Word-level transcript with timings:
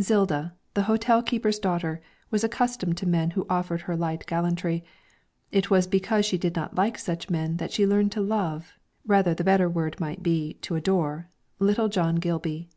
Zilda, 0.00 0.54
the 0.72 0.84
hotel 0.84 1.22
keeper's 1.22 1.58
daughter, 1.58 2.00
was 2.30 2.42
accustomed 2.42 2.96
to 2.96 3.06
men 3.06 3.32
who 3.32 3.44
offered 3.50 3.82
her 3.82 3.94
light 3.98 4.24
gallantry. 4.24 4.82
It 5.52 5.68
was 5.68 5.86
because 5.86 6.24
she 6.24 6.38
did 6.38 6.56
not 6.56 6.74
like 6.74 6.96
such 6.96 7.28
men 7.28 7.58
that 7.58 7.70
she 7.70 7.86
learned 7.86 8.12
to 8.12 8.22
love 8.22 8.72
rather 9.06 9.34
the 9.34 9.44
better 9.44 9.68
word 9.68 10.00
might 10.00 10.22
be, 10.22 10.54
to 10.62 10.74
adore 10.74 11.28
little 11.58 11.90
John 11.90 12.14
Gilby. 12.16 12.70